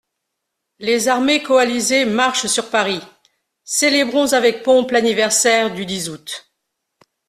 Les 0.79 1.09
armées 1.09 1.43
coalisées 1.43 2.05
marchent 2.05 2.47
sur 2.47 2.71
Paris: 2.71 3.01
célébrons 3.63 4.33
avec 4.33 4.63
pompe 4.63 4.89
l'anniversaire 4.89 5.71
du 5.75 5.85
dix 5.85 6.09
août. 6.09 6.51